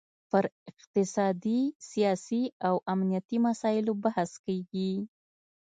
پر 0.31 0.43
اقتصادي، 0.71 1.59
سیاسي 1.91 2.43
او 2.67 2.75
امنیتي 2.93 3.37
مسایلو 3.47 3.93
بحث 4.03 4.31
کیږي 4.45 4.91